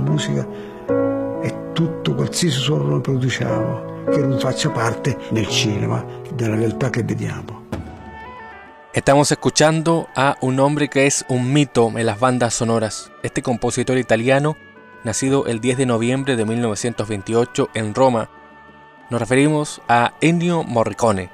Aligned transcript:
musica 0.00 0.46
è 1.40 1.72
tutto, 1.72 2.14
qualsiasi 2.14 2.58
suono 2.58 2.84
noi 2.84 3.00
produciamo, 3.00 4.04
che 4.10 4.18
non 4.18 4.38
faccia 4.38 4.70
parte 4.70 5.16
del 5.30 5.46
cinema, 5.48 6.04
della 6.34 6.56
realtà 6.56 6.90
che 6.90 7.02
vediamo. 7.02 7.66
Estamos 8.92 9.30
escuchando 9.30 10.08
a 10.16 10.36
un 10.40 10.58
hombre 10.58 10.88
que 10.88 11.06
es 11.06 11.24
un 11.28 11.52
mito 11.52 11.92
en 11.94 12.06
las 12.06 12.18
bandas 12.18 12.54
sonoras. 12.54 13.12
Este 13.22 13.42
compositor 13.42 13.96
italiano, 13.96 14.56
nacido 15.04 15.46
el 15.46 15.60
10 15.60 15.78
de 15.78 15.86
noviembre 15.86 16.34
de 16.36 16.44
1928 16.44 17.68
en 17.74 17.94
Roma, 17.94 18.28
nos 19.10 19.20
referimos 19.20 19.80
a 19.88 20.14
Ennio 20.20 20.64
Morricone, 20.64 21.30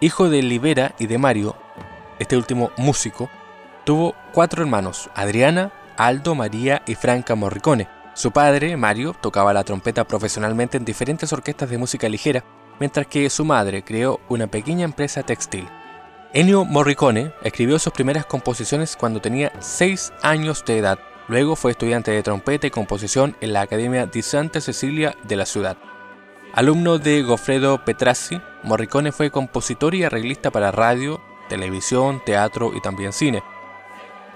hijo 0.00 0.28
de 0.28 0.42
Libera 0.42 0.94
y 0.98 1.06
de 1.06 1.18
Mario. 1.18 1.54
Este 2.18 2.36
último 2.36 2.70
músico 2.76 3.30
tuvo 3.84 4.14
cuatro 4.32 4.62
hermanos, 4.62 5.08
Adriana, 5.14 5.72
Aldo, 5.96 6.34
María 6.34 6.82
y 6.86 6.94
Franca 6.94 7.34
Morricone. 7.34 7.88
Su 8.16 8.30
padre, 8.30 8.78
Mario, 8.78 9.14
tocaba 9.20 9.52
la 9.52 9.62
trompeta 9.62 10.04
profesionalmente 10.04 10.78
en 10.78 10.86
diferentes 10.86 11.34
orquestas 11.34 11.68
de 11.68 11.76
música 11.76 12.08
ligera, 12.08 12.44
mientras 12.80 13.06
que 13.06 13.28
su 13.28 13.44
madre 13.44 13.84
creó 13.84 14.20
una 14.30 14.46
pequeña 14.46 14.86
empresa 14.86 15.22
textil. 15.22 15.68
Ennio 16.32 16.64
Morricone 16.64 17.32
escribió 17.42 17.78
sus 17.78 17.92
primeras 17.92 18.24
composiciones 18.24 18.96
cuando 18.96 19.20
tenía 19.20 19.52
6 19.60 20.14
años 20.22 20.64
de 20.64 20.78
edad. 20.78 20.98
Luego 21.28 21.56
fue 21.56 21.72
estudiante 21.72 22.10
de 22.10 22.22
trompeta 22.22 22.66
y 22.66 22.70
composición 22.70 23.36
en 23.42 23.52
la 23.52 23.60
Academia 23.60 24.06
di 24.06 24.22
Santa 24.22 24.62
Cecilia 24.62 25.14
de 25.24 25.36
la 25.36 25.44
ciudad. 25.44 25.76
Alumno 26.54 26.98
de 26.98 27.22
Goffredo 27.22 27.84
Petrassi, 27.84 28.40
Morricone 28.62 29.12
fue 29.12 29.30
compositor 29.30 29.94
y 29.94 30.04
arreglista 30.04 30.50
para 30.50 30.72
radio, 30.72 31.20
televisión, 31.50 32.22
teatro 32.24 32.72
y 32.74 32.80
también 32.80 33.12
cine 33.12 33.42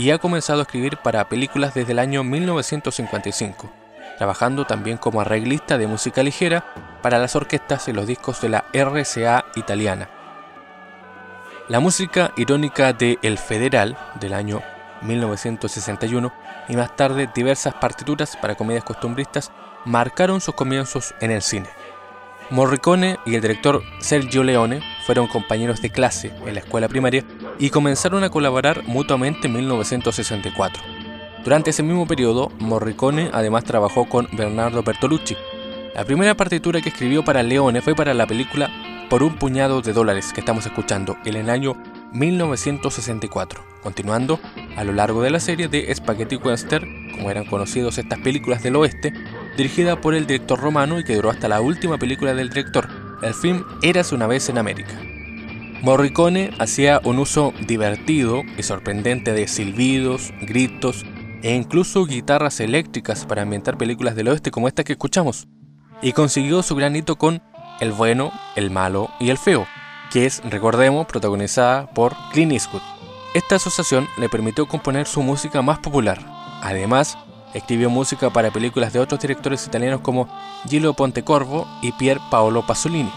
y 0.00 0.12
ha 0.12 0.18
comenzado 0.18 0.60
a 0.60 0.62
escribir 0.62 0.96
para 0.96 1.28
películas 1.28 1.74
desde 1.74 1.92
el 1.92 1.98
año 1.98 2.24
1955, 2.24 3.70
trabajando 4.16 4.64
también 4.64 4.96
como 4.96 5.20
arreglista 5.20 5.76
de 5.76 5.86
música 5.86 6.22
ligera 6.22 6.64
para 7.02 7.18
las 7.18 7.36
orquestas 7.36 7.86
y 7.86 7.92
los 7.92 8.06
discos 8.06 8.40
de 8.40 8.48
la 8.48 8.64
RCA 8.72 9.44
italiana. 9.56 10.08
La 11.68 11.80
música 11.80 12.32
irónica 12.38 12.94
de 12.94 13.18
El 13.20 13.36
Federal 13.36 13.98
del 14.18 14.32
año 14.32 14.62
1961 15.02 16.32
y 16.70 16.76
más 16.76 16.96
tarde 16.96 17.28
diversas 17.34 17.74
partituras 17.74 18.38
para 18.38 18.54
comedias 18.54 18.84
costumbristas 18.84 19.52
marcaron 19.84 20.40
sus 20.40 20.54
comienzos 20.54 21.14
en 21.20 21.30
el 21.30 21.42
cine. 21.42 21.68
Morricone 22.48 23.18
y 23.26 23.34
el 23.34 23.42
director 23.42 23.82
Sergio 23.98 24.44
Leone 24.44 24.80
fueron 25.04 25.26
compañeros 25.26 25.82
de 25.82 25.90
clase 25.90 26.32
en 26.46 26.54
la 26.54 26.60
escuela 26.60 26.88
primaria 26.88 27.22
y 27.60 27.70
comenzaron 27.70 28.24
a 28.24 28.30
colaborar 28.30 28.82
mutuamente 28.86 29.46
en 29.46 29.52
1964. 29.52 30.82
Durante 31.44 31.70
ese 31.70 31.82
mismo 31.82 32.06
periodo, 32.06 32.50
Morricone 32.58 33.30
además 33.32 33.64
trabajó 33.64 34.08
con 34.08 34.28
Bernardo 34.32 34.82
Bertolucci. 34.82 35.36
La 35.94 36.04
primera 36.04 36.34
partitura 36.34 36.80
que 36.80 36.88
escribió 36.88 37.22
para 37.24 37.42
Leone 37.42 37.82
fue 37.82 37.94
para 37.94 38.14
la 38.14 38.26
película 38.26 38.70
Por 39.10 39.22
un 39.22 39.36
puñado 39.36 39.82
de 39.82 39.92
dólares 39.92 40.32
que 40.32 40.40
estamos 40.40 40.64
escuchando 40.64 41.16
en 41.24 41.34
el 41.34 41.50
año 41.50 41.76
1964, 42.12 43.62
continuando 43.82 44.38
a 44.76 44.84
lo 44.84 44.92
largo 44.92 45.22
de 45.22 45.30
la 45.30 45.40
serie 45.40 45.68
de 45.68 45.92
Spaghetti 45.94 46.36
Western, 46.36 47.10
como 47.12 47.30
eran 47.30 47.44
conocidos 47.44 47.98
estas 47.98 48.20
películas 48.20 48.62
del 48.62 48.76
oeste, 48.76 49.12
dirigida 49.56 50.00
por 50.00 50.14
el 50.14 50.26
director 50.26 50.60
romano 50.60 50.98
y 50.98 51.04
que 51.04 51.16
duró 51.16 51.30
hasta 51.30 51.48
la 51.48 51.60
última 51.60 51.98
película 51.98 52.34
del 52.34 52.50
director, 52.50 52.88
el 53.22 53.34
film 53.34 53.64
Eras 53.82 54.12
una 54.12 54.26
vez 54.26 54.48
en 54.48 54.58
América. 54.58 55.09
Morricone 55.82 56.50
hacía 56.58 57.00
un 57.04 57.18
uso 57.18 57.54
divertido 57.66 58.42
y 58.58 58.62
sorprendente 58.62 59.32
de 59.32 59.48
silbidos, 59.48 60.30
gritos 60.42 61.06
e 61.42 61.54
incluso 61.54 62.04
guitarras 62.04 62.60
eléctricas 62.60 63.24
para 63.24 63.42
ambientar 63.42 63.78
películas 63.78 64.14
del 64.14 64.28
oeste 64.28 64.50
como 64.50 64.68
esta 64.68 64.84
que 64.84 64.92
escuchamos, 64.92 65.48
y 66.02 66.12
consiguió 66.12 66.62
su 66.62 66.76
gran 66.76 66.96
hito 66.96 67.16
con 67.16 67.42
El 67.80 67.92
bueno, 67.92 68.30
el 68.56 68.70
malo 68.70 69.10
y 69.18 69.30
el 69.30 69.38
feo, 69.38 69.66
que 70.12 70.26
es, 70.26 70.42
recordemos, 70.44 71.06
protagonizada 71.06 71.88
por 71.94 72.14
Clint 72.32 72.52
Eastwood. 72.52 72.82
Esta 73.32 73.56
asociación 73.56 74.06
le 74.18 74.28
permitió 74.28 74.68
componer 74.68 75.06
su 75.06 75.22
música 75.22 75.62
más 75.62 75.78
popular. 75.78 76.18
Además, 76.62 77.16
escribió 77.54 77.88
música 77.88 78.28
para 78.28 78.50
películas 78.50 78.92
de 78.92 78.98
otros 78.98 79.20
directores 79.20 79.66
italianos 79.66 80.02
como 80.02 80.28
Gillo 80.68 80.92
Pontecorvo 80.92 81.66
y 81.80 81.92
Pier 81.92 82.18
Paolo 82.30 82.66
Pasolini. 82.66 83.10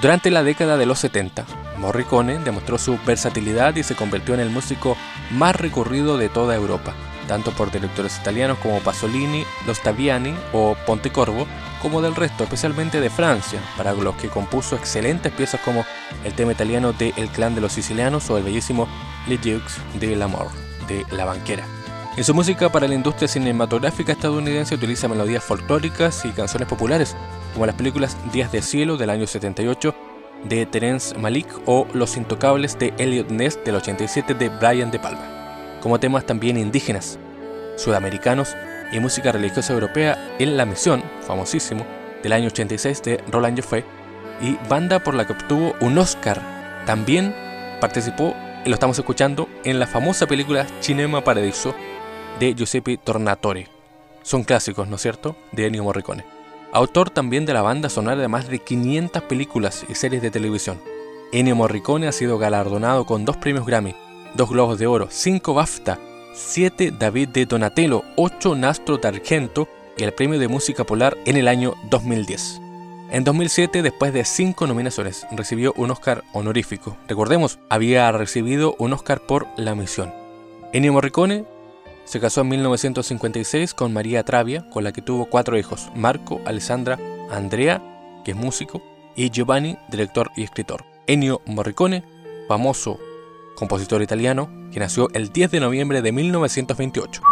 Durante 0.00 0.30
la 0.30 0.42
década 0.42 0.78
de 0.78 0.86
los 0.86 0.98
70, 1.00 1.44
Morricone 1.80 2.38
demostró 2.38 2.78
su 2.78 2.98
versatilidad 3.06 3.74
y 3.76 3.82
se 3.82 3.96
convirtió 3.96 4.34
en 4.34 4.40
el 4.40 4.50
músico 4.50 4.96
más 5.30 5.56
recurrido 5.56 6.18
de 6.18 6.28
toda 6.28 6.54
Europa, 6.54 6.94
tanto 7.26 7.50
por 7.52 7.72
directores 7.72 8.18
italianos 8.18 8.58
como 8.58 8.80
Pasolini, 8.80 9.44
Los 9.66 9.80
Taviani 9.80 10.34
o 10.52 10.76
Pontecorvo, 10.86 11.46
como 11.82 12.02
del 12.02 12.14
resto, 12.14 12.44
especialmente 12.44 13.00
de 13.00 13.08
Francia, 13.08 13.60
para 13.76 13.94
los 13.94 14.14
que 14.16 14.28
compuso 14.28 14.76
excelentes 14.76 15.32
piezas 15.32 15.60
como 15.62 15.84
el 16.24 16.34
tema 16.34 16.52
italiano 16.52 16.92
de 16.92 17.14
El 17.16 17.28
clan 17.30 17.54
de 17.54 17.62
los 17.62 17.72
sicilianos 17.72 18.28
o 18.28 18.36
el 18.36 18.44
bellísimo 18.44 18.86
Le 19.26 19.38
Jeux 19.38 19.78
de 19.98 20.14
l'Amour, 20.14 20.48
de 20.86 21.06
La 21.10 21.24
Banquera. 21.24 21.64
En 22.16 22.24
su 22.24 22.34
música 22.34 22.68
para 22.68 22.88
la 22.88 22.94
industria 22.94 23.28
cinematográfica 23.28 24.12
estadounidense 24.12 24.74
utiliza 24.74 25.08
melodías 25.08 25.42
folclóricas 25.42 26.24
y 26.26 26.30
canciones 26.32 26.68
populares, 26.68 27.16
como 27.54 27.64
las 27.64 27.76
películas 27.76 28.16
Días 28.32 28.52
de 28.52 28.60
Cielo 28.60 28.98
del 28.98 29.08
año 29.08 29.26
78 29.26 30.09
de 30.44 30.66
Terence 30.66 31.16
Malik 31.18 31.46
o 31.66 31.86
Los 31.92 32.16
Intocables 32.16 32.78
de 32.78 32.92
Elliot 32.98 33.30
Ness 33.30 33.58
del 33.64 33.76
87 33.76 34.34
de 34.34 34.48
Brian 34.48 34.90
De 34.90 34.98
Palma, 34.98 35.76
como 35.80 36.00
temas 36.00 36.26
también 36.26 36.56
indígenas, 36.56 37.18
sudamericanos 37.76 38.56
y 38.92 39.00
música 39.00 39.32
religiosa 39.32 39.72
europea 39.72 40.36
en 40.38 40.56
La 40.56 40.66
Misión, 40.66 41.02
famosísimo, 41.26 41.86
del 42.22 42.32
año 42.32 42.48
86 42.48 43.02
de 43.02 43.24
Roland 43.30 43.60
Joffé, 43.60 43.84
y 44.42 44.56
banda 44.68 45.02
por 45.02 45.14
la 45.14 45.26
que 45.26 45.34
obtuvo 45.34 45.74
un 45.80 45.98
Oscar. 45.98 46.40
También 46.86 47.34
participó, 47.80 48.34
y 48.64 48.68
lo 48.68 48.74
estamos 48.74 48.98
escuchando, 48.98 49.48
en 49.64 49.78
la 49.78 49.86
famosa 49.86 50.26
película 50.26 50.66
Cinema 50.80 51.22
Paradiso 51.22 51.74
de 52.38 52.54
Giuseppe 52.54 52.96
Tornatore. 52.96 53.68
Son 54.22 54.44
clásicos, 54.44 54.88
¿no 54.88 54.96
es 54.96 55.02
cierto?, 55.02 55.36
de 55.52 55.66
Ennio 55.66 55.84
Morricone. 55.84 56.39
Autor 56.72 57.10
también 57.10 57.46
de 57.46 57.54
la 57.54 57.62
banda 57.62 57.88
sonora 57.88 58.20
de 58.20 58.28
más 58.28 58.48
de 58.48 58.60
500 58.60 59.24
películas 59.24 59.84
y 59.88 59.94
series 59.94 60.22
de 60.22 60.30
televisión. 60.30 60.80
Ennio 61.32 61.56
Morricone 61.56 62.06
ha 62.06 62.12
sido 62.12 62.38
galardonado 62.38 63.06
con 63.06 63.24
dos 63.24 63.36
premios 63.36 63.66
Grammy, 63.66 63.94
dos 64.34 64.50
Globos 64.50 64.78
de 64.78 64.86
Oro, 64.86 65.08
cinco 65.10 65.54
BAFTA 65.54 65.98
7 66.32 66.92
David 66.98 67.28
de 67.30 67.46
Donatello, 67.46 68.04
8 68.16 68.54
Nastro 68.54 68.98
d'Argento 68.98 69.68
y 69.96 70.04
el 70.04 70.12
premio 70.12 70.38
de 70.38 70.48
música 70.48 70.84
polar 70.84 71.16
en 71.24 71.36
el 71.36 71.48
año 71.48 71.74
2010. 71.90 72.60
En 73.10 73.24
2007, 73.24 73.82
después 73.82 74.12
de 74.12 74.24
5 74.24 74.66
nominaciones, 74.68 75.26
recibió 75.32 75.74
un 75.76 75.90
Oscar 75.90 76.22
honorífico. 76.32 76.96
Recordemos, 77.08 77.58
había 77.68 78.10
recibido 78.12 78.76
un 78.78 78.92
Oscar 78.92 79.20
por 79.20 79.48
La 79.56 79.74
Misión. 79.74 80.12
Ennio 80.72 80.92
Morricone 80.92 81.44
se 82.10 82.18
casó 82.18 82.40
en 82.40 82.48
1956 82.48 83.72
con 83.72 83.92
María 83.92 84.24
Travia, 84.24 84.68
con 84.68 84.82
la 84.82 84.90
que 84.90 85.00
tuvo 85.00 85.26
cuatro 85.26 85.56
hijos, 85.56 85.92
Marco, 85.94 86.40
Alessandra, 86.44 86.98
Andrea, 87.30 87.80
que 88.24 88.32
es 88.32 88.36
músico, 88.36 88.82
y 89.14 89.30
Giovanni, 89.30 89.78
director 89.88 90.32
y 90.34 90.42
escritor. 90.42 90.84
Ennio 91.06 91.40
Morricone, 91.46 92.04
famoso 92.48 92.98
compositor 93.54 94.02
italiano, 94.02 94.50
que 94.72 94.80
nació 94.80 95.08
el 95.12 95.30
10 95.30 95.52
de 95.52 95.60
noviembre 95.60 96.02
de 96.02 96.10
1928. 96.10 97.22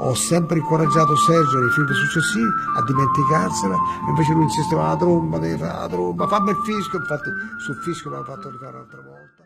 Ho 0.00 0.16
sempre 0.16 0.58
incoraggiato 0.58 1.16
Sergio 1.18 1.60
nei 1.60 1.70
film 1.70 1.86
successivi 1.86 2.48
a 2.76 2.82
dimenticarsela, 2.82 3.76
invece 4.08 4.32
lui 4.32 4.42
insisteva 4.42 4.88
la 4.88 4.96
tromba, 4.96 5.38
la 5.38 5.86
tromba, 5.88 6.26
fammi 6.26 6.50
il 6.50 6.56
fischio, 6.64 6.98
infatti 6.98 7.30
sul 7.58 7.76
fischio 7.76 8.10
l'aveva 8.10 8.34
fatto 8.34 8.50
rifare 8.50 8.74
un'altra 8.74 9.00
volta. 9.02 9.45